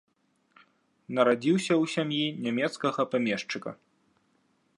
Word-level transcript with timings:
Нарадзіўся 1.19 1.71
ў 1.81 1.85
сям'і 1.95 2.25
нямецкага 2.49 3.01
памешчыка. 3.13 3.71